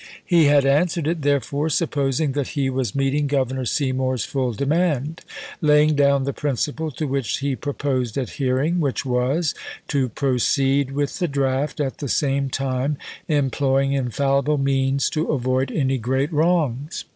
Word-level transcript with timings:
He 0.25 0.45
had 0.45 0.65
answered 0.65 1.05
it, 1.05 1.21
therefore, 1.21 1.69
supposing 1.69 2.31
that 2.31 2.47
he 2.57 2.71
was 2.71 2.95
meeting 2.95 3.27
Governor 3.27 3.65
Seymour's 3.65 4.25
full 4.25 4.51
demand, 4.51 5.21
laying 5.61 5.93
down 5.93 6.23
the 6.23 6.33
principle 6.33 6.89
to 6.89 7.05
which 7.05 7.37
he 7.37 7.55
proposed 7.55 8.17
adhering, 8.17 8.79
which 8.79 9.05
was" 9.05 9.53
to 9.89 10.09
proceed 10.09 10.93
with 10.93 11.19
the 11.19 11.27
draft, 11.27 11.79
at 11.79 11.99
the 11.99 12.09
same 12.09 12.49
time 12.49 12.97
employing 13.27 13.93
infallible 13.93 14.57
means 14.57 15.07
to 15.11 15.27
avoid 15.31 15.69
any 15.71 15.99
great 15.99 16.33
wrongs." 16.33 17.05